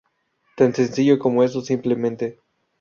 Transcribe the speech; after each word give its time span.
Tan 0.57 0.73
sencillo 0.73 1.19
como 1.19 1.43
eso, 1.43 1.61
simplemente. 1.61 2.39